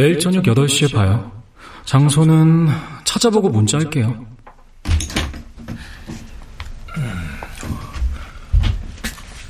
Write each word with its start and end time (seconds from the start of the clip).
내일 0.00 0.18
저녁 0.18 0.44
8시에 0.44 0.94
봐요. 0.94 1.30
장소는 1.84 2.68
찾아보고 3.04 3.50
문자할게요. 3.50 4.24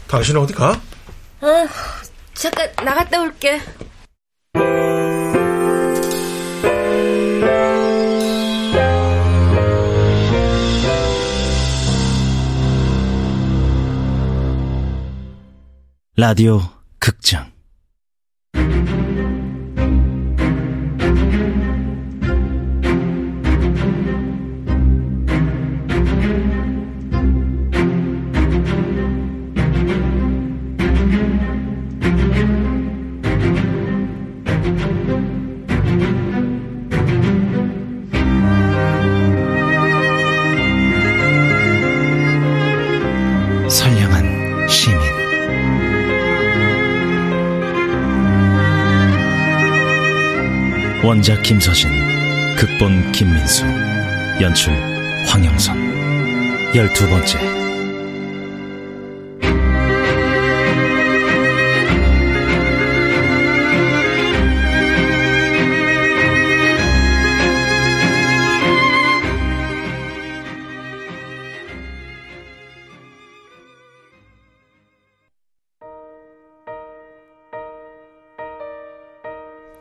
당신은 0.08 0.40
어디 0.40 0.52
가? 0.52 0.72
어, 1.40 1.68
잠깐 2.34 2.68
나갔다 2.84 3.22
올게. 3.22 3.60
라디오 16.16 16.60
극장 16.98 17.52
원작 51.10 51.42
김서진 51.42 51.90
극본 52.56 53.10
김민수 53.10 53.64
연출 54.40 54.72
황영선 55.26 55.76
열두 56.72 57.08
번째 57.08 57.36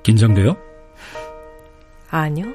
긴장돼요? 0.02 0.69
아니요. 2.10 2.48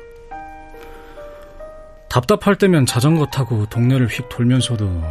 답답할 2.09 2.57
때면 2.57 2.87
자전거 2.87 3.27
타고 3.27 3.67
동네를 3.67 4.07
휙 4.07 4.29
돌면서도 4.29 5.03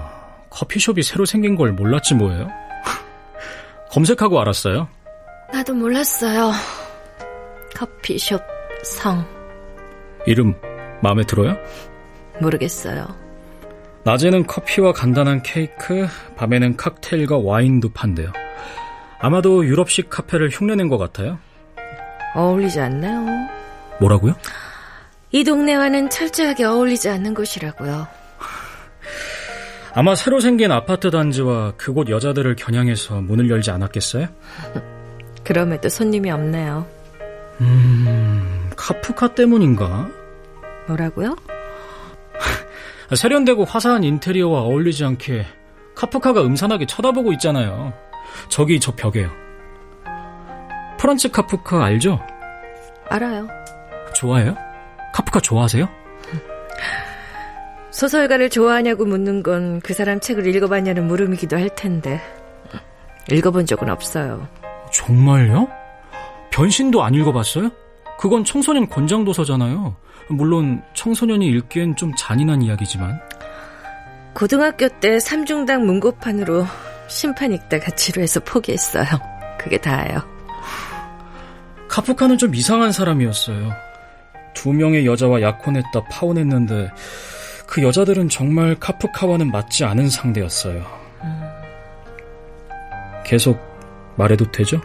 커피숍이 0.50 1.04
새로 1.04 1.26
생긴 1.26 1.56
걸 1.56 1.74
몰랐지 1.74 2.14
뭐예요? 2.16 2.50
검색하고 3.92 4.40
알았어요. 4.40 4.88
나도 5.52 5.74
몰랐어요. 5.74 6.52
커피숍 7.76 8.42
성. 8.84 9.26
이름 10.26 10.56
마음에 11.02 11.24
들어요? 11.24 11.58
모르겠어요. 12.40 13.06
낮에는 14.06 14.48
커피와 14.48 14.94
간단한 14.94 15.44
케이크, 15.44 16.08
밤에는 16.36 16.76
칵테일과 16.78 17.38
와인도 17.38 17.90
판대요. 17.94 18.32
아마도 19.20 19.66
유럽식 19.66 20.10
카페를 20.10 20.50
흉내낸 20.50 20.90
것 20.90 20.98
같아요. 20.98 21.40
어울리지 22.36 22.80
않네요. 22.80 23.26
뭐라고요? 24.00 24.36
이 25.32 25.44
동네와는 25.44 26.10
철저하게 26.10 26.64
어울리지 26.66 27.09
않는 27.09 27.34
곳이라고요. 27.34 28.08
아마 29.96 30.16
새로 30.16 30.40
생긴 30.40 30.72
아파트 30.72 31.12
단지와 31.12 31.74
그곳 31.78 32.09
여자들을 32.09 32.56
겨냥해서 32.56 33.22
문을 33.22 33.50
열지 33.50 33.70
않았겠어요? 33.72 34.28
그럼에도 35.44 35.90
손님이 35.90 36.32
없네요. 36.32 36.88
음, 37.62 38.70
카프카 38.76 39.36
때문인가? 39.36 40.09
뭐라고요? 40.88 41.36
세련되고 43.16 43.66
화사한 43.66 44.03
인테리어와 44.03 44.62
어울리지 44.62 45.06
않게 45.06 45.46
카프카가 45.96 46.42
음산하게 46.42 46.88
쳐다보고 46.88 47.32
있잖아요. 47.34 47.94
저기 48.50 48.80
저 48.80 48.96
벽에요. 48.96 49.30
프란츠 50.98 51.30
카프카 51.30 51.84
알죠? 51.84 52.20
알아요. 53.09 53.48
좋아해요? 54.23 54.56
카프카 55.13 55.41
좋아하세요? 55.41 55.88
소설가를 57.91 58.50
좋아하냐고 58.50 59.06
묻는 59.06 59.44
건 59.44 59.79
그 59.84 59.94
사람 59.94 60.19
책을 60.19 60.47
읽어봤냐는 60.47 61.06
물음이기도 61.07 61.57
할 61.57 61.69
텐데. 61.75 62.22
읽어본 63.31 63.66
적은 63.66 63.89
없어요. 63.89 64.47
정말요? 64.91 65.67
변신도 66.51 67.03
안 67.03 67.13
읽어봤어요? 67.16 67.69
그건 68.17 68.44
청소년 68.45 68.88
권장 68.88 69.25
도서잖아요. 69.25 69.95
물론 70.29 70.81
청소년이 70.94 71.47
읽기엔 71.47 71.95
좀 71.95 72.13
잔인한 72.17 72.61
이야기지만. 72.61 73.19
고등학교 74.34 74.88
때 74.88 75.19
삼중당 75.19 75.85
문고판으로 75.85 76.66
심판 77.07 77.51
읽다가 77.51 77.91
지루해서 77.91 78.40
포기했어요. 78.40 79.05
그게 79.59 79.78
다예요. 79.78 80.22
카프카는 81.90 82.38
좀 82.38 82.55
이상한 82.55 82.91
사람이었어요. 82.91 83.72
두 84.53 84.74
명의 84.74 85.06
여자와 85.06 85.41
약혼했다 85.41 86.03
파혼했는데 86.09 86.91
그 87.68 87.81
여자들은 87.81 88.30
정말 88.30 88.75
카프카와는 88.80 89.52
맞지 89.52 89.84
않은 89.86 90.09
상대였어요. 90.09 90.86
계속 93.25 93.59
말해도 94.16 94.52
되죠? 94.52 94.80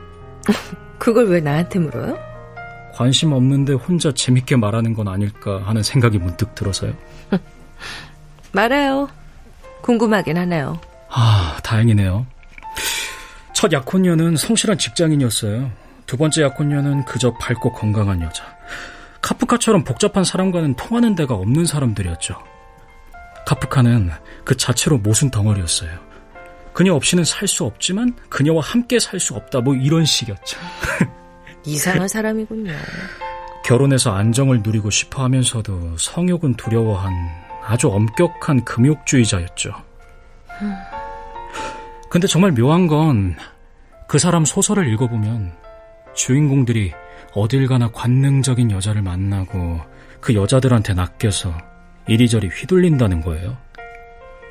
그걸 0.98 1.28
왜 1.28 1.40
나한테 1.40 1.78
물어요? 1.78 2.16
관심 2.94 3.32
없는데 3.32 3.74
혼자 3.74 4.12
재밌게 4.12 4.56
말하는 4.56 4.94
건 4.94 5.06
아닐까 5.08 5.62
하는 5.64 5.82
생각이 5.82 6.18
문득 6.18 6.54
들어서요. 6.54 6.92
말해요. 8.52 9.08
궁금하긴 9.82 10.36
하네요. 10.38 10.80
아, 11.10 11.58
다행이네요. 11.62 12.26
첫 13.52 13.72
약혼녀는 13.72 14.36
성실한 14.36 14.78
직장인이었어요. 14.78 15.70
두 16.06 16.16
번째 16.16 16.42
약혼녀는 16.42 17.04
그저 17.04 17.34
밝고 17.34 17.72
건강한 17.72 18.22
여자. 18.22 18.44
카프카처럼 19.22 19.84
복잡한 19.84 20.24
사람과는 20.24 20.74
통하는 20.74 21.14
데가 21.14 21.34
없는 21.34 21.64
사람들이었죠. 21.66 22.36
카프카는 23.46 24.10
그 24.44 24.56
자체로 24.56 24.98
모순 24.98 25.30
덩어리였어요. 25.30 25.90
그녀 26.72 26.94
없이는 26.94 27.24
살 27.24 27.48
수 27.48 27.64
없지만 27.64 28.14
그녀와 28.28 28.62
함께 28.62 28.98
살 28.98 29.18
수 29.18 29.34
없다 29.34 29.60
뭐 29.60 29.74
이런 29.74 30.04
식이었죠. 30.04 30.58
이상한 31.64 32.06
사람이군요. 32.06 32.72
결혼해서 33.64 34.12
안정을 34.14 34.60
누리고 34.62 34.90
싶어 34.90 35.24
하면서도 35.24 35.98
성욕은 35.98 36.54
두려워한 36.54 37.12
아주 37.64 37.88
엄격한 37.88 38.64
금욕주의자였죠. 38.64 39.72
근데 42.10 42.26
정말 42.26 42.52
묘한 42.52 42.86
건 42.86 43.36
그 44.08 44.18
사람 44.18 44.46
소설을 44.46 44.90
읽어보면 44.94 45.52
주인공들이 46.14 46.94
어딜 47.40 47.66
가나 47.66 47.88
관능적인 47.88 48.70
여자를 48.70 49.02
만나고 49.02 49.80
그 50.20 50.34
여자들한테 50.34 50.94
낚여서 50.94 51.56
이리저리 52.08 52.48
휘둘린다는 52.48 53.20
거예요. 53.22 53.56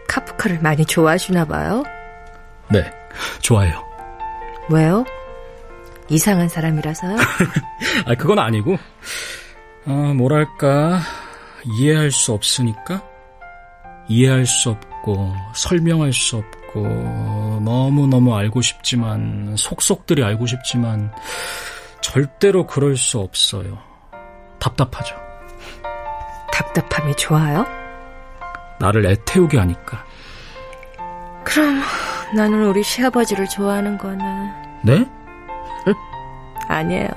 카프카를 0.07 0.59
많이 0.61 0.85
좋아하시나 0.85 1.45
봐요? 1.45 1.83
네, 2.69 2.89
좋아요. 3.41 3.83
왜요? 4.69 5.05
이상한 6.09 6.47
사람이라서요? 6.47 7.17
아, 8.05 8.16
그건 8.16 8.39
아니고, 8.39 8.78
어, 9.85 9.91
뭐랄까, 10.16 11.01
이해할 11.66 12.11
수 12.11 12.31
없으니까? 12.31 13.03
이해할 14.07 14.45
수 14.45 14.69
없고, 14.69 15.33
설명할 15.53 16.13
수 16.13 16.37
없고, 16.37 17.61
너무너무 17.66 18.35
알고 18.35 18.61
싶지만, 18.61 19.55
속속들이 19.57 20.23
알고 20.23 20.45
싶지만, 20.45 21.11
절대로 22.02 22.66
그럴 22.66 22.96
수 22.96 23.20
없어요. 23.20 23.78
답답하죠. 24.59 25.16
답답함이 26.52 27.16
좋아요? 27.16 27.66
나를 28.79 29.05
애태우게 29.05 29.58
하니까. 29.58 30.03
그럼 31.44 31.82
나는 32.35 32.66
우리 32.66 32.84
시아버지를 32.84 33.47
좋아하는 33.47 33.97
거는 33.97 34.20
네? 34.84 35.05
아니에요. 36.67 37.09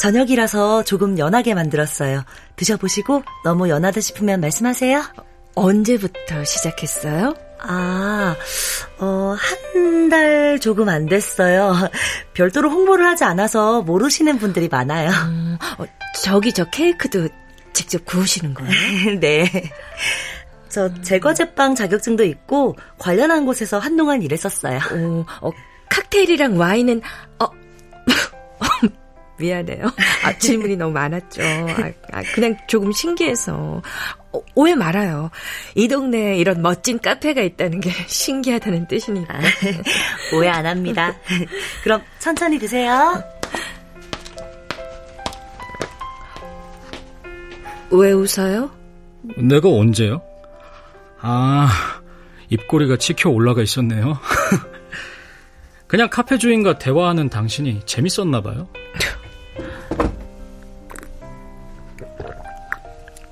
저녁이라서 0.00 0.84
조금 0.84 1.18
연하게 1.18 1.54
만들었어요. 1.54 2.24
드셔보시고 2.56 3.22
너무 3.44 3.68
연하다 3.68 4.00
싶으면 4.00 4.40
말씀하세요. 4.40 5.02
언제부터 5.54 6.44
시작했어요? 6.44 7.34
아, 7.60 8.34
어, 8.98 9.36
한 9.38 9.90
달 10.10 10.58
조금 10.60 10.88
안 10.88 11.06
됐어요. 11.06 11.72
별도로 12.34 12.68
홍보를 12.70 13.06
하지 13.06 13.24
않아서 13.24 13.80
모르시는 13.82 14.38
분들이 14.38 14.68
많아요. 14.68 15.10
음, 15.10 15.56
어, 15.78 15.84
저기 16.20 16.52
저 16.52 16.64
케이크도 16.64 17.28
직접 17.72 18.04
구우시는 18.04 18.52
거예요? 18.54 18.70
네. 19.20 19.46
저 20.68 20.92
제과제빵 21.02 21.76
자격증도 21.76 22.24
있고 22.24 22.76
관련한 22.98 23.46
곳에서 23.46 23.78
한동안 23.78 24.20
일했었어요. 24.22 24.78
어, 24.78 25.24
어, 25.42 25.50
칵테일이랑 25.88 26.58
와인은 26.58 27.00
어 27.38 27.46
미안해요. 29.40 29.86
아, 30.24 30.38
질문이 30.38 30.76
너무 30.76 30.92
많았죠. 30.92 31.42
아, 31.42 31.92
아, 32.12 32.22
그냥 32.34 32.56
조금 32.68 32.92
신기해서 32.92 33.82
어, 34.32 34.40
오해 34.54 34.74
말아요. 34.74 35.30
이 35.74 35.88
동네에 35.88 36.36
이런 36.36 36.62
멋진 36.62 36.98
카페가 36.98 37.42
있다는 37.42 37.80
게 37.80 37.90
신기하다는 38.06 38.86
뜻이니까. 38.86 39.34
아, 39.34 39.40
오해 40.36 40.48
안 40.48 40.66
합니다. 40.66 41.14
그럼 41.82 42.02
천천히 42.18 42.58
드세요. 42.58 43.22
왜 47.90 48.12
웃어요? 48.12 48.70
내가 49.36 49.68
언제요? 49.68 50.22
아, 51.20 51.68
입꼬리가 52.48 52.96
치켜 52.96 53.30
올라가 53.30 53.62
있었네요. 53.62 54.18
그냥 55.90 56.08
카페 56.08 56.38
주인과 56.38 56.78
대화하는 56.78 57.28
당신이 57.28 57.80
재밌었나 57.84 58.40
봐요. 58.42 58.68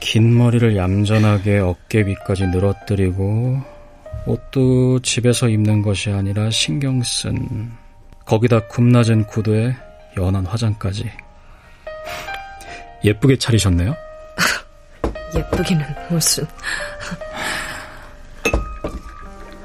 긴 0.00 0.36
머리를 0.36 0.76
얌전하게 0.76 1.58
어깨 1.58 2.00
위까지 2.00 2.46
늘어뜨리고 2.46 3.60
옷도 4.26 5.00
집에서 5.00 5.48
입는 5.48 5.82
것이 5.82 6.10
아니라 6.10 6.50
신경 6.50 7.02
쓴 7.02 7.70
거기다 8.24 8.66
굽낮은 8.68 9.26
구두에 9.26 9.74
연한 10.16 10.46
화장까지 10.46 11.10
예쁘게 13.04 13.36
차리셨네요. 13.36 13.94
예쁘기는 15.34 15.84
무슨 16.10 16.46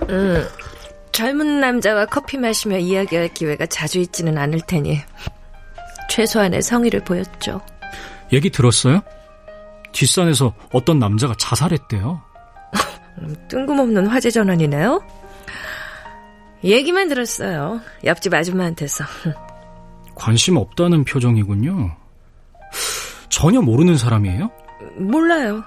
음, 0.10 0.46
젊은 1.12 1.60
남자와 1.60 2.06
커피 2.06 2.38
마시며 2.38 2.78
이야기할 2.78 3.34
기회가 3.34 3.66
자주 3.66 4.00
있지는 4.00 4.38
않을 4.38 4.62
테니 4.68 5.00
최소한의 6.10 6.62
성의를 6.62 7.04
보였죠. 7.04 7.62
얘기 8.32 8.50
들었어요? 8.50 9.02
뒷산에서 9.94 10.54
어떤 10.74 11.00
남자가 11.00 11.34
자살했대요. 11.38 12.22
음, 13.20 13.36
뜬금없는 13.48 14.08
화제 14.08 14.30
전환이네요. 14.30 15.02
얘기만 16.64 17.10
들었어요. 17.10 17.80
옆집 18.04 18.34
아줌마한테서. 18.34 19.04
관심 20.16 20.58
없다는 20.58 21.04
표정이군요. 21.06 21.96
전혀 23.30 23.62
모르는 23.62 23.98
사람이에요? 23.98 24.50
몰라요. 24.98 25.64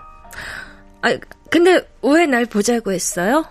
아, 1.02 1.16
근데 1.50 1.86
왜 2.02 2.26
날 2.26 2.44
보자고 2.46 2.92
했어요? 2.92 3.44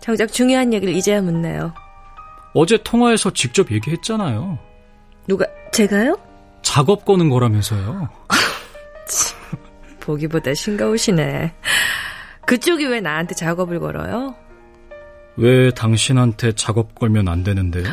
정작 0.00 0.32
중요한 0.32 0.72
얘기를 0.72 0.94
이제야 0.94 1.20
묻네요. 1.20 1.72
어제 2.54 2.76
통화해서 2.82 3.30
직접 3.32 3.70
얘기했잖아요. 3.70 4.58
누가, 5.28 5.44
제가요? 5.72 6.16
작업 6.62 7.04
거는 7.04 7.28
거라면서요. 7.30 8.08
보기보다 10.02 10.52
싱거우시네. 10.52 11.54
그쪽이 12.46 12.86
왜 12.86 13.00
나한테 13.00 13.34
작업을 13.34 13.80
걸어요? 13.80 14.34
왜 15.36 15.70
당신한테 15.70 16.52
작업 16.52 16.94
걸면 16.94 17.28
안 17.28 17.42
되는데요? 17.44 17.84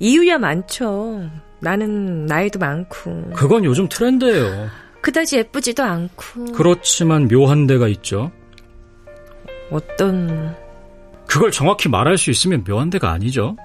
이유야 0.00 0.38
많죠. 0.38 1.30
나는 1.60 2.26
나이도 2.26 2.58
많고. 2.58 3.30
그건 3.34 3.64
요즘 3.64 3.88
트렌드예요. 3.88 4.68
그다지 5.00 5.36
예쁘지도 5.36 5.82
않고. 5.82 6.52
그렇지만 6.52 7.28
묘한 7.28 7.66
데가 7.66 7.88
있죠. 7.88 8.32
어떤... 9.70 10.56
그걸 11.26 11.50
정확히 11.50 11.88
말할 11.88 12.18
수 12.18 12.30
있으면 12.30 12.64
묘한 12.64 12.90
데가 12.90 13.10
아니죠. 13.10 13.56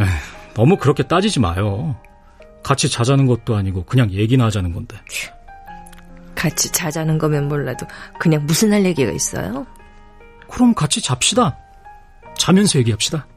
에휴, 0.00 0.08
너무 0.54 0.76
그렇게 0.76 1.02
따지지 1.02 1.40
마요. 1.40 1.96
같이 2.62 2.90
자자는 2.90 3.26
것도 3.26 3.54
아니고 3.54 3.84
그냥 3.84 4.10
얘기나 4.10 4.46
하자는 4.46 4.72
건데. 4.72 4.96
같이 6.36 6.70
자자는 6.70 7.18
거면 7.18 7.48
몰라도 7.48 7.84
그냥 8.20 8.46
무슨 8.46 8.72
할 8.72 8.84
얘기가 8.84 9.10
있어요? 9.10 9.66
그럼 10.48 10.72
같이 10.74 11.02
잡시다. 11.02 11.58
자면서 12.38 12.78
얘기합시다. 12.78 13.26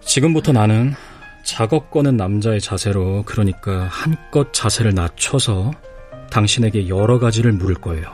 지금부터 0.00 0.52
나는 0.52 0.94
작업 1.46 1.90
거는 1.90 2.16
남자의 2.16 2.60
자세로 2.60 3.22
그러니까 3.24 3.84
한껏 3.84 4.52
자세를 4.52 4.94
낮춰서 4.94 5.70
당신에게 6.30 6.88
여러 6.88 7.18
가지를 7.18 7.52
물을 7.52 7.76
거예요. 7.76 8.04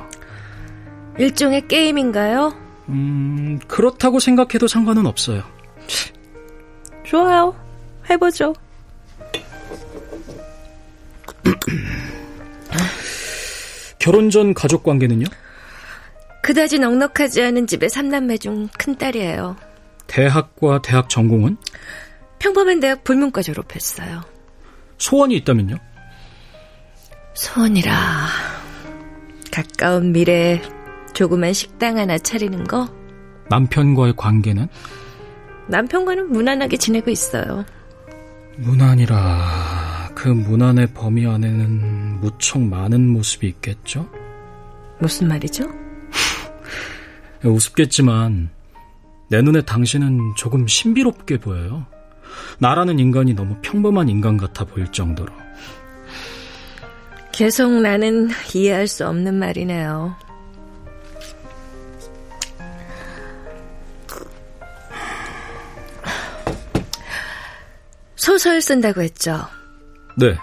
일종의 1.19 1.67
게임인가요? 1.67 2.55
음, 2.91 3.59
그렇다고 3.67 4.21
생각해도 4.21 4.69
상관은 4.69 5.07
없어요. 5.07 5.43
좋아요. 7.05 7.57
해보죠. 8.09 8.55
결혼 13.99 14.31
전 14.31 14.53
가족 14.53 14.83
관계는요? 14.83 15.27
그다지 16.43 16.79
넉넉하지 16.81 17.43
않은 17.43 17.67
집의 17.67 17.89
삼남매 17.89 18.39
중 18.39 18.69
큰딸이에요. 18.79 19.57
대학과 20.07 20.83
대학 20.83 21.09
전공은? 21.09 21.57
평범한 22.43 22.81
대학 22.81 23.05
불문과 23.05 23.41
졸업했어요. 23.41 24.21
소원이 24.99 25.37
있다면요? 25.37 25.77
소원이라 27.35 27.93
가까운 29.53 30.11
미래에 30.11 30.61
조그만 31.15 31.53
식당 31.53 31.99
하나 31.99 32.19
차리는 32.19 32.65
거? 32.65 32.89
남편과의 33.49 34.15
관계는? 34.17 34.67
남편과는 35.69 36.33
무난하게 36.33 36.79
지내고 36.79 37.13
있어요. 37.13 37.65
무난이라 38.57 40.11
그 40.17 40.29
무난의 40.29 40.89
범위 40.95 41.25
안에는 41.25 42.21
무척 42.21 42.61
많은 42.61 43.09
모습이 43.09 43.47
있겠죠? 43.47 44.11
무슨 44.99 45.29
말이죠? 45.29 45.71
우습겠지만 47.45 48.51
내 49.29 49.41
눈에 49.43 49.63
당신은 49.63 50.35
조금 50.37 50.67
신비롭게 50.67 51.39
보여요. 51.39 51.87
나라는 52.59 52.99
인간이 52.99 53.35
너무 53.35 53.57
평범한 53.63 54.09
인간 54.09 54.37
같아 54.37 54.65
보일 54.65 54.91
정도로. 54.93 55.33
계속 57.33 57.71
나는 57.81 58.29
이해할 58.55 58.87
수 58.87 59.07
없는 59.07 59.35
말이네요. 59.35 60.15
소설 68.17 68.61
쓴다고 68.61 69.03
했죠? 69.03 69.41
네. 70.17 70.37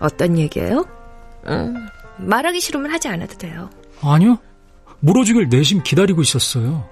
어떤 0.00 0.38
얘기예요? 0.38 0.86
음, 1.46 1.88
말하기 2.16 2.60
싫으면 2.60 2.90
하지 2.90 3.08
않아도 3.08 3.36
돼요. 3.36 3.68
아니요. 4.00 4.38
물어주길 5.00 5.48
내심 5.48 5.82
기다리고 5.82 6.22
있었어요. 6.22 6.88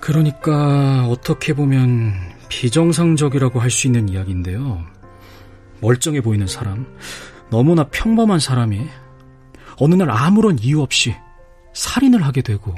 그러니까 0.00 1.06
어떻게 1.08 1.52
보면 1.52 2.14
비정상적이라고 2.52 3.60
할 3.60 3.70
수 3.70 3.86
있는 3.86 4.10
이야기인데요. 4.10 4.84
멀쩡해 5.80 6.20
보이는 6.20 6.46
사람, 6.46 6.86
너무나 7.50 7.84
평범한 7.84 8.38
사람이 8.38 8.86
어느 9.78 9.94
날 9.94 10.10
아무런 10.10 10.58
이유 10.58 10.82
없이 10.82 11.16
살인을 11.72 12.22
하게 12.22 12.42
되고 12.42 12.74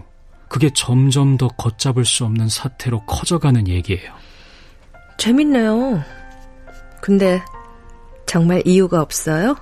그게 0.48 0.70
점점 0.74 1.36
더 1.36 1.48
걷잡을 1.48 2.04
수 2.04 2.24
없는 2.24 2.48
사태로 2.48 3.04
커져가는 3.06 3.66
얘기예요. 3.66 4.12
재밌네요. 5.18 6.02
근데 7.02 7.42
정말 8.26 8.62
이유가 8.64 9.02
없어요? 9.02 9.56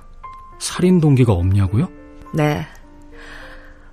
살인 0.59 1.01
동기가 1.01 1.33
없냐고요? 1.33 1.89
네. 2.35 2.65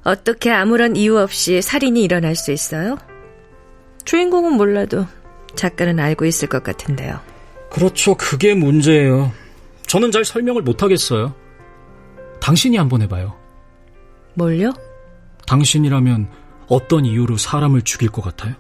어떻게 0.05 0.53
아무런 0.53 0.97
이유 0.97 1.19
없이 1.19 1.62
살인이 1.62 2.03
일어날 2.03 2.35
수 2.35 2.53
있어요? 2.53 2.99
주인공은 4.05 4.53
몰라도 4.53 5.07
작가는 5.54 5.99
알고 5.99 6.25
있을 6.25 6.49
것 6.49 6.62
같은데요. 6.62 7.21
그렇죠. 7.71 8.14
그게 8.14 8.54
문제예요. 8.54 9.33
저는 9.87 10.11
잘 10.11 10.25
설명을 10.25 10.62
못하겠어요. 10.62 11.35
당신이 12.40 12.76
한번 12.76 13.02
해봐요. 13.02 13.37
뭘요? 14.35 14.73
당신이라면 15.47 16.28
어떤 16.69 17.04
이유로 17.04 17.37
사람을 17.37 17.83
죽일 17.83 18.11
것 18.11 18.23
같아요? 18.23 18.54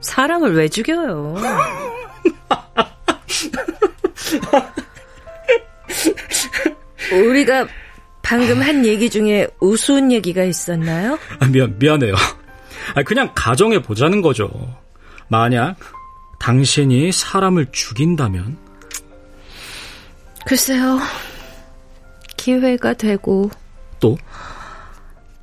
사람을 0.00 0.54
왜 0.54 0.68
죽여요? 0.68 1.36
우리가 7.12 7.66
방금 8.22 8.62
한 8.62 8.86
얘기 8.86 9.10
중에 9.10 9.48
우스운 9.58 10.12
얘기가 10.12 10.44
있었나요? 10.44 11.18
아, 11.40 11.46
미안, 11.46 11.76
미안해요. 11.78 12.14
아, 12.94 13.02
그냥 13.02 13.30
가정해 13.34 13.82
보자는 13.82 14.22
거죠. 14.22 14.48
만약 15.30 15.76
당신이 16.40 17.12
사람을 17.12 17.68
죽인다면? 17.70 18.58
글쎄요. 20.44 20.98
기회가 22.36 22.94
되고. 22.94 23.48
또? 24.00 24.18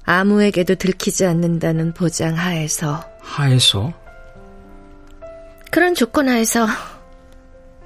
아무에게도 0.04 0.76
들키지 0.76 1.26
않는다는 1.26 1.94
보장 1.94 2.38
하에서. 2.38 3.02
하에서? 3.22 3.94
그런 5.72 5.96
조건 5.96 6.28
하에서 6.28 6.68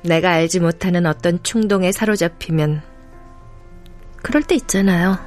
내가 0.02 0.32
알지 0.32 0.60
못하는 0.60 1.06
어떤 1.06 1.44
충동에 1.44 1.92
사로잡히면 1.92 2.82
그럴 4.24 4.42
때 4.42 4.56
있잖아요. 4.56 5.20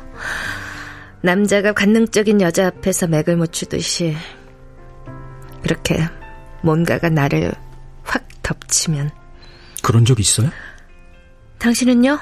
남자가 1.20 1.72
관능적인 1.72 2.40
여자 2.40 2.66
앞에서 2.66 3.06
맥을 3.06 3.36
못 3.36 3.52
추듯이 3.52 4.16
그렇게 5.62 6.08
뭔가가 6.64 7.10
나를 7.10 7.52
확 8.02 8.26
덮치면 8.42 9.10
그런 9.82 10.06
적 10.06 10.18
있어요? 10.18 10.48
당신은요? 11.58 12.18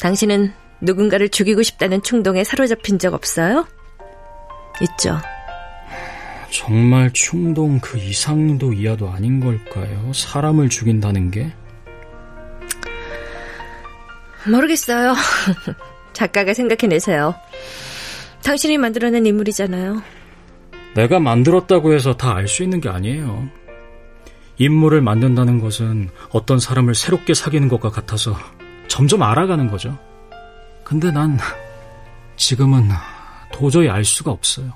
당신은 0.00 0.52
누군가를 0.80 1.28
죽이고 1.28 1.62
싶다는 1.62 2.02
충동에 2.02 2.42
사로잡힌 2.42 2.98
적 2.98 3.14
없어요? 3.14 3.66
있죠. 4.82 5.18
정말 6.50 7.10
충동 7.12 7.78
그 7.80 7.98
이상도 7.98 8.72
이하도 8.72 9.08
아닌 9.08 9.38
걸까요? 9.40 10.12
사람을 10.12 10.68
죽인다는 10.68 11.30
게? 11.30 11.52
모르겠어요. 14.50 15.14
작가가 16.12 16.52
생각해내세요. 16.52 17.34
당신이 18.42 18.76
만들어낸 18.78 19.24
인물이잖아요. 19.24 20.02
내가 20.94 21.18
만들었다고 21.18 21.92
해서 21.92 22.16
다 22.16 22.36
알 22.36 22.48
수 22.48 22.62
있는 22.62 22.80
게 22.80 22.88
아니에요. 22.88 23.48
인물을 24.58 25.00
만든다는 25.00 25.60
것은 25.60 26.10
어떤 26.30 26.60
사람을 26.60 26.94
새롭게 26.94 27.34
사귀는 27.34 27.68
것과 27.68 27.90
같아서 27.90 28.36
점점 28.86 29.22
알아가는 29.22 29.68
거죠. 29.70 29.98
근데 30.84 31.10
난 31.10 31.36
지금은 32.36 32.88
도저히 33.52 33.88
알 33.88 34.04
수가 34.04 34.30
없어요. 34.30 34.72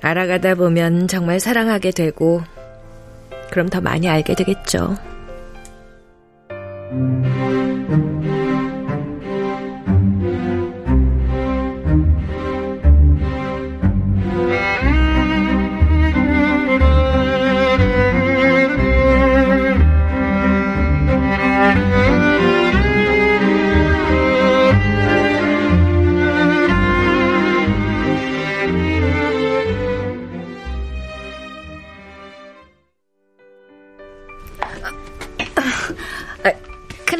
알아가다 0.00 0.54
보면 0.54 1.06
정말 1.08 1.38
사랑하게 1.38 1.90
되고, 1.92 2.42
그럼 3.50 3.68
더 3.68 3.80
많이 3.80 4.08
알게 4.08 4.34
되겠죠. 4.34 4.96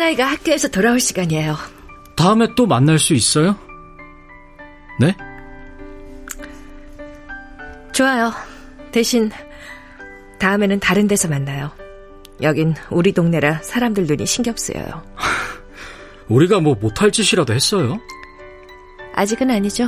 큰아이가 0.00 0.24
학교에서 0.24 0.68
돌아올 0.68 0.98
시간이에요. 0.98 1.56
다음에 2.16 2.48
또 2.56 2.66
만날 2.66 2.98
수 2.98 3.12
있어요? 3.12 3.54
네? 4.98 5.14
좋아요. 7.92 8.32
대신 8.92 9.30
다음에는 10.38 10.80
다른 10.80 11.06
데서 11.06 11.28
만나요. 11.28 11.70
여긴 12.40 12.74
우리 12.88 13.12
동네라 13.12 13.58
사람들 13.62 14.06
눈이 14.06 14.24
신경 14.24 14.56
쓰여요. 14.56 15.04
우리가 16.28 16.60
뭐 16.60 16.74
못할 16.80 17.10
짓이라도 17.12 17.52
했어요? 17.52 18.00
아직은 19.14 19.50
아니죠. 19.50 19.86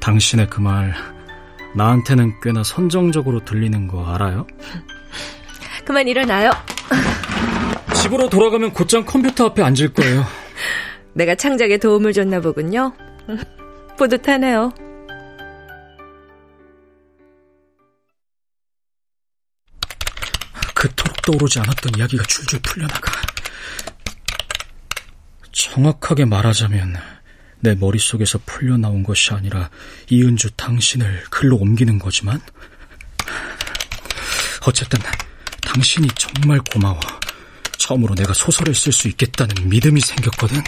당신의 0.00 0.50
그 0.50 0.60
말 0.60 0.94
나한테는 1.74 2.34
꽤나 2.42 2.62
선정적으로 2.62 3.42
들리는 3.46 3.88
거 3.88 4.04
알아요? 4.12 4.46
그만 5.86 6.06
일어나요. 6.06 6.50
집으로 8.02 8.28
돌아가면 8.28 8.72
곧장 8.72 9.04
컴퓨터 9.04 9.46
앞에 9.46 9.62
앉을 9.62 9.92
거예요. 9.92 10.26
내가 11.14 11.34
창작에 11.34 11.78
도움을 11.78 12.12
줬나 12.12 12.40
보군요. 12.40 12.92
뿌듯하네요. 13.96 14.72
그토록 20.74 21.22
떠오르지 21.22 21.58
않았던 21.58 21.92
이야기가 21.98 22.22
줄줄 22.24 22.60
풀려나가. 22.62 23.12
정확하게 25.52 26.24
말하자면 26.24 26.96
내 27.60 27.74
머릿속에서 27.74 28.38
풀려나온 28.46 29.02
것이 29.02 29.34
아니라 29.34 29.68
이은주 30.08 30.52
당신을 30.52 31.24
글로 31.30 31.56
옮기는 31.56 31.98
거지만 31.98 32.40
어쨌든 34.66 34.98
당신이 35.62 36.08
정말 36.16 36.60
고마워. 36.72 36.98
처음으로 37.90 38.14
내가 38.14 38.32
소설을 38.32 38.74
쓸 38.74 38.92
수 38.92 39.08
있겠다는 39.08 39.68
믿음이 39.68 40.00
생겼거든. 40.00 40.62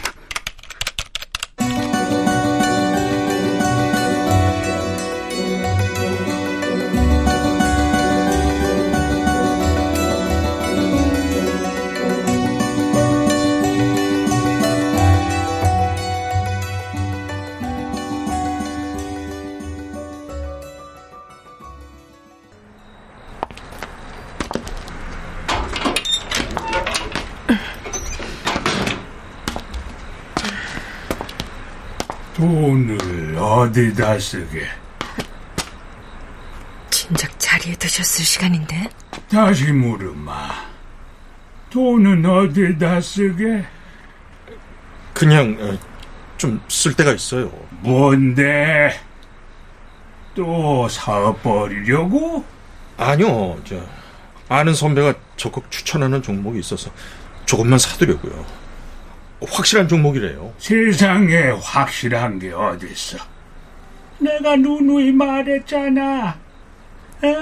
어디다 33.62 34.18
쓰게? 34.18 34.66
진작 36.90 37.38
자리에 37.38 37.74
드셨을 37.74 38.24
시간인데. 38.24 38.88
다시 39.30 39.70
물으마. 39.72 40.50
돈은 41.70 42.26
어디다 42.26 43.00
쓰게? 43.00 43.64
그냥 45.14 45.56
어, 45.60 45.78
좀쓸 46.38 46.94
데가 46.94 47.12
있어요. 47.12 47.50
뭔데? 47.82 48.98
또 50.34 50.88
사업 50.88 51.40
벌이려고? 51.42 52.44
아니요, 52.96 53.60
저 53.64 53.80
아는 54.48 54.74
선배가 54.74 55.14
적극 55.36 55.70
추천하는 55.70 56.20
종목이 56.20 56.58
있어서 56.58 56.90
조금만 57.46 57.78
사두려고요. 57.78 58.44
확실한 59.46 59.86
종목이래요. 59.88 60.52
세상에 60.58 61.50
확실한 61.62 62.38
게 62.38 62.52
어딨어? 62.52 63.31
내가 64.22 64.56
누누이 64.56 65.12
말했잖아. 65.12 66.36
에? 67.24 67.34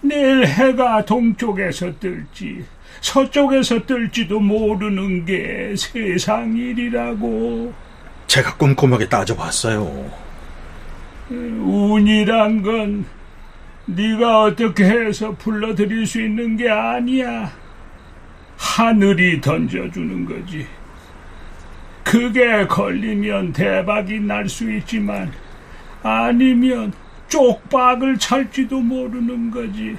내일 0.00 0.46
해가 0.46 1.04
동쪽에서 1.04 1.98
뜰지 1.98 2.64
서쪽에서 3.00 3.84
뜰지도 3.84 4.38
모르는 4.40 5.24
게 5.24 5.74
세상 5.76 6.56
일이라고. 6.56 7.72
제가 8.26 8.56
꼼꼼하게 8.56 9.08
따져봤어요. 9.08 10.10
운이란 11.30 12.62
건 12.62 13.04
네가 13.86 14.42
어떻게 14.44 14.84
해서 14.84 15.34
불러들일 15.36 16.06
수 16.06 16.20
있는 16.22 16.56
게 16.56 16.68
아니야. 16.68 17.50
하늘이 18.56 19.40
던져주는 19.40 20.24
거지. 20.24 20.66
그게 22.04 22.66
걸리면 22.66 23.52
대박이 23.52 24.20
날 24.20 24.48
수 24.48 24.70
있지만 24.72 25.30
아니면 26.02 26.92
쪽박을 27.28 28.18
찰지도 28.18 28.80
모르는 28.80 29.50
거지. 29.50 29.96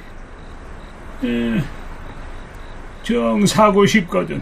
에, 1.23 1.61
정 3.03 3.45
사고 3.45 3.85
싶거든. 3.85 4.41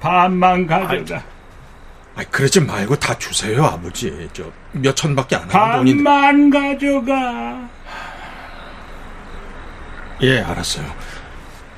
반만 0.00 0.66
가져가. 0.66 1.22
아, 2.16 2.22
그러지 2.30 2.60
말고 2.60 2.96
다 2.96 3.16
주세요, 3.18 3.64
아버지. 3.64 4.28
저 4.32 4.50
몇 4.72 4.94
천밖에 4.94 5.36
안 5.36 5.48
하는 5.50 5.76
돈인데. 5.78 6.04
반만 6.04 6.50
가져가. 6.50 7.68
예, 10.22 10.40
알았어요. 10.40 10.86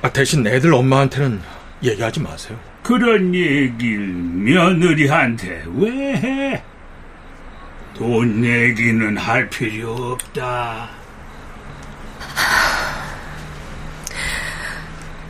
아, 0.01 0.09
대신 0.09 0.45
애들 0.45 0.73
엄마한테는 0.73 1.39
얘기하지 1.83 2.19
마세요. 2.21 2.57
그런 2.83 3.33
얘기를 3.35 4.07
며느리한테 4.07 5.63
왜 5.75 5.89
해? 6.15 6.63
돈 8.01 8.43
얘기는 8.43 9.15
할 9.15 9.47
필요 9.47 9.93
없다. 9.93 10.89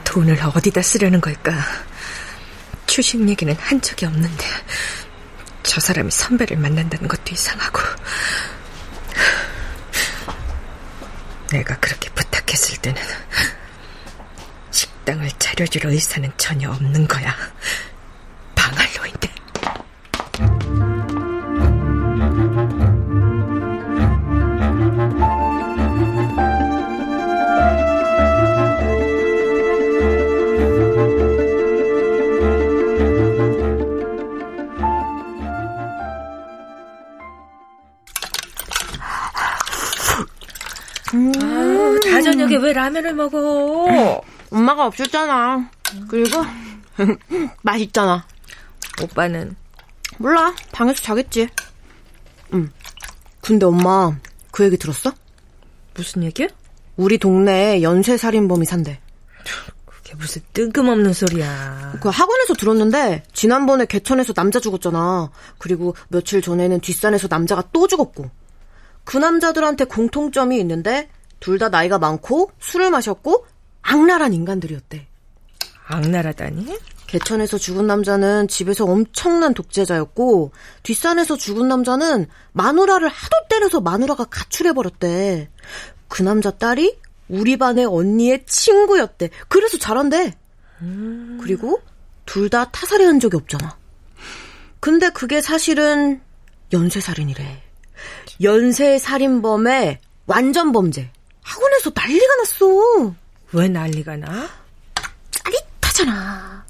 돈을 0.05 0.39
어디다 0.41 0.81
쓰려는 0.81 1.19
걸까? 1.19 1.51
추식 2.87 3.27
얘기는 3.27 3.53
한 3.59 3.81
적이 3.81 4.05
없는데 4.05 4.45
저 5.63 5.81
사람이 5.81 6.11
선배를 6.11 6.55
만난다는 6.55 7.09
것도 7.09 7.33
이상하고 7.33 7.81
내가 11.51 11.77
그렇게 11.77 12.09
부탁했을 12.11 12.77
때는 12.77 13.01
식당을 14.71 15.29
차려줄 15.37 15.87
의사는 15.87 16.31
전혀 16.37 16.71
없는 16.71 17.05
거야. 17.05 17.35
라면을 42.81 43.13
먹어? 43.13 44.23
엄마가 44.49 44.87
없었잖아. 44.87 45.69
그리고 46.07 46.43
맛있잖아. 47.61 48.25
오빠는 49.03 49.55
몰라. 50.17 50.55
방에서 50.71 50.99
자겠지. 51.03 51.47
응. 52.53 52.71
근데 53.39 53.67
엄마 53.67 54.17
그 54.49 54.65
얘기 54.65 54.77
들었어? 54.77 55.13
무슨 55.93 56.23
얘기야? 56.23 56.47
우리 56.97 57.19
동네에 57.19 57.83
연쇄 57.83 58.17
살인범이 58.17 58.65
산대. 58.65 58.99
그게 59.85 60.15
무슨 60.15 60.41
뜬금없는 60.53 61.13
소리야. 61.13 61.97
그 62.01 62.09
학원에서 62.09 62.55
들었는데 62.55 63.23
지난번에 63.31 63.85
개천에서 63.85 64.33
남자 64.33 64.59
죽었잖아. 64.59 65.29
그리고 65.59 65.95
며칠 66.09 66.41
전에는 66.41 66.79
뒷산에서 66.79 67.27
남자가 67.29 67.63
또 67.71 67.87
죽었고. 67.87 68.31
그 69.03 69.17
남자들한테 69.17 69.85
공통점이 69.85 70.59
있는데 70.59 71.09
둘 71.41 71.57
다 71.59 71.67
나이가 71.67 71.99
많고 71.99 72.51
술을 72.59 72.89
마셨고 72.91 73.45
악랄한 73.81 74.33
인간들이었대. 74.33 75.07
악랄하다니? 75.87 76.77
개천에서 77.07 77.57
죽은 77.57 77.87
남자는 77.87 78.47
집에서 78.47 78.85
엄청난 78.85 79.53
독재자였고 79.53 80.53
뒷산에서 80.83 81.35
죽은 81.35 81.67
남자는 81.67 82.27
마누라를 82.53 83.09
하도 83.09 83.35
때려서 83.49 83.81
마누라가 83.81 84.23
가출해버렸대. 84.23 85.49
그 86.07 86.21
남자 86.23 86.51
딸이 86.51 86.97
우리 87.27 87.57
반의 87.57 87.85
언니의 87.85 88.45
친구였대. 88.45 89.29
그래서 89.49 89.77
잘한대. 89.77 90.37
그리고 91.41 91.81
둘 92.25 92.49
다 92.49 92.71
타살해 92.71 93.03
한 93.05 93.19
적이 93.19 93.37
없잖아. 93.37 93.77
근데 94.79 95.09
그게 95.09 95.41
사실은 95.41 96.21
연쇄살인이래. 96.71 97.61
연쇄살인범의 98.41 99.99
완전 100.27 100.71
범죄. 100.71 101.11
학원에서 101.43 101.91
난리가 101.93 102.35
났어. 102.37 103.15
왜 103.53 103.67
난리가 103.67 104.17
나? 104.17 104.49
짜릿하잖아. 105.31 106.65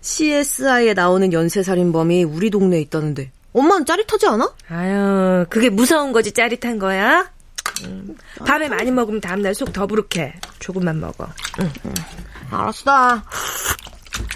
CSI에 0.00 0.94
나오는 0.94 1.32
연쇄살인범이 1.32 2.24
우리 2.24 2.50
동네에 2.50 2.80
있다는데. 2.82 3.30
엄마는 3.52 3.84
짜릿하지 3.84 4.26
않아? 4.28 4.52
아유, 4.68 5.44
그게 5.50 5.70
무서운 5.70 6.12
거지 6.12 6.32
짜릿한 6.32 6.78
거야? 6.78 7.30
음, 7.84 8.16
밤에 8.46 8.68
많이 8.68 8.90
먹으면 8.90 9.20
다음날 9.20 9.54
속 9.54 9.72
더부룩해. 9.72 10.34
조금만 10.60 11.00
먹어. 11.00 11.26
응. 11.60 11.72
알았어. 12.50 13.22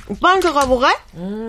오빠한테 0.08 0.50
가보게? 0.50 0.86
음. 1.14 1.48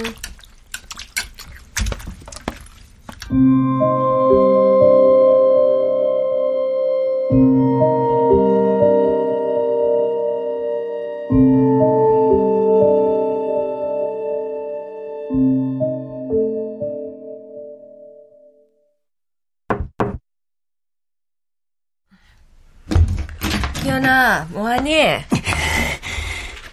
현아, 23.85 24.47
뭐하니? 24.49 24.95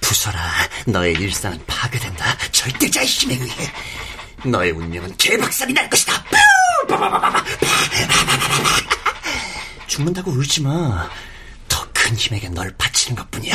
부서라, 0.00 0.40
너의 0.86 1.12
일상은 1.14 1.58
파괴된다. 1.66 2.36
절대 2.50 2.90
자의심에 2.90 3.34
의해. 3.34 3.72
너의 4.44 4.72
운명은 4.72 5.16
개박살이 5.16 5.72
날 5.72 5.88
것이다. 5.88 6.12
죽는다고 9.86 10.30
울지 10.30 10.62
마. 10.62 11.08
더 11.68 11.86
큰 11.92 12.16
힘에게 12.16 12.48
널 12.48 12.74
바치는 12.76 13.16
것 13.16 13.30
뿐이야. 13.30 13.54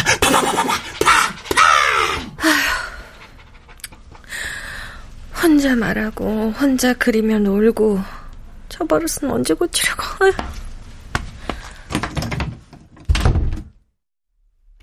혼자 5.42 5.76
말하고, 5.76 6.52
혼자 6.52 6.94
그리며 6.94 7.40
놀고, 7.40 8.02
저 8.70 8.86
버릇은 8.86 9.30
언제 9.30 9.54
고치려고. 9.54 10.04
아휴. 10.26 10.32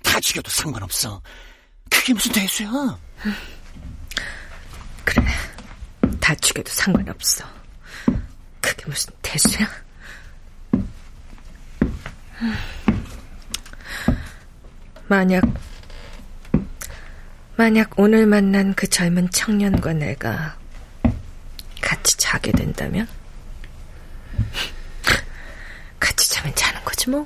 다 0.03 0.19
죽여도 0.35 0.49
상관없어. 0.49 1.21
그게 1.89 2.13
무슨 2.13 2.31
대수야? 2.33 2.69
그래. 5.05 5.25
다 6.19 6.35
죽여도 6.35 6.69
상관없어. 6.69 7.45
그게 8.59 8.85
무슨 8.85 9.13
대수야? 9.21 9.67
만약, 15.07 15.43
만약 17.55 17.97
오늘 17.97 18.25
만난 18.25 18.73
그 18.73 18.89
젊은 18.89 19.29
청년과 19.29 19.93
내가 19.93 20.57
같이 21.79 22.17
자게 22.17 22.51
된다면? 22.51 23.07
같이 25.97 26.29
자면 26.29 26.53
자는 26.55 26.83
거지 26.83 27.09
뭐. 27.09 27.25